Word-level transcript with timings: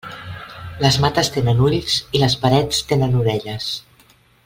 Les 0.83 0.95
mates 1.03 1.29
tenen 1.35 1.61
ulls, 1.67 1.99
i 2.19 2.23
les 2.25 2.39
parets 2.47 2.81
tenen 2.93 3.17
orelles. 3.25 3.69